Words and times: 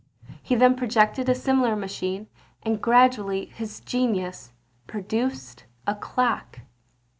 He 0.41 0.55
then 0.55 0.75
projected 0.75 1.29
a 1.29 1.35
similar 1.35 1.75
machine; 1.75 2.25
and 2.63 2.81
gradually 2.81 3.45
his 3.53 3.79
genius 3.81 4.51
produced 4.87 5.65
a 5.85 5.93
clock. 5.93 6.61